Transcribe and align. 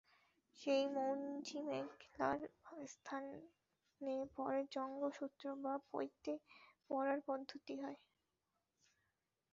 সেই 0.59 0.83
মৌঞ্জিমেখলার 0.93 2.39
স্থানে 2.87 3.35
পরে 4.35 4.61
যজ্ঞসূত্র 4.75 5.43
বা 5.63 5.73
পৈতে 5.89 6.33
পরার 6.89 7.19
পদ্ধতি 7.27 7.75
হয়। 7.83 7.99